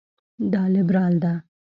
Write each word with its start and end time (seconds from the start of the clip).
دا 0.53 0.63
لېبرال 0.73 1.13
ده. 1.23 1.33